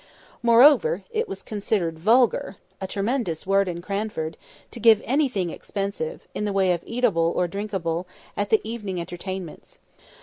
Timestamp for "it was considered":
1.11-1.99